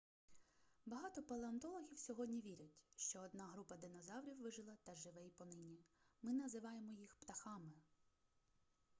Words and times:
багато 0.85 1.23
палеонтологів 1.23 1.97
сьогодні 1.99 2.41
вірять 2.41 2.81
що 2.95 3.19
одна 3.19 3.43
група 3.47 3.75
динозаврів 3.77 4.41
вижила 4.41 4.77
та 4.83 4.95
живе 4.95 5.25
й 5.25 5.29
понині 5.29 5.79
ми 6.21 6.33
називаємо 6.33 6.91
їх 6.93 7.15
птахами 7.15 7.71